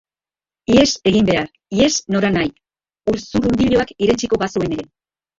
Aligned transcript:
Ihes 0.75 0.91
egin 1.09 1.25
behar, 1.27 1.49
ihes 1.75 1.97
noranahi, 2.15 2.49
ur-zurrunbiloak 3.13 3.93
irentsiko 4.07 4.41
bazuen 4.45 4.73
ere. 4.79 4.87